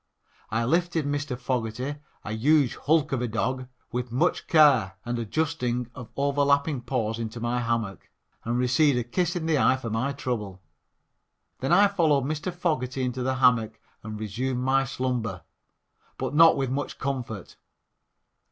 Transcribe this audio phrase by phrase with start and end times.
[0.49, 1.37] I lifted Mr.
[1.37, 7.19] Fogerty, a huge hulk of a dog, with much care, and adjusting of overlapping paws
[7.19, 8.09] into my hammock,
[8.43, 10.63] and received a kiss in the eye for my trouble.
[11.59, 12.51] Then I followed Mr.
[12.51, 15.43] Fogerty into the hammock and resumed my slumber,
[16.17, 17.57] but not with much comfort.